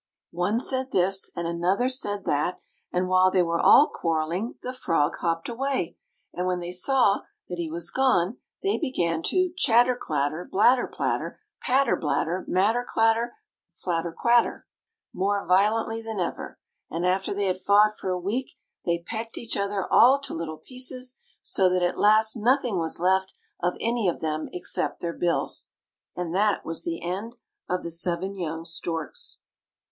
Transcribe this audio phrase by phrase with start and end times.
[0.33, 2.59] One said this, and another said that;
[2.91, 5.95] and while they were all quarreling, the frog hopped away.
[6.33, 11.39] And when they saw that he was gone they began to chatter clatter, blatter platter,
[11.61, 13.35] patter blatter, matter clatter,
[13.75, 14.65] flatter quatter,
[15.13, 16.57] more violently than ever;
[16.89, 20.57] and after they had fought for a week they pecked each other all to little
[20.57, 25.69] pieces, so that at last nothing was left of any of them except their bills.
[26.15, 27.37] And that was the end
[27.69, 29.37] of the seven young storks.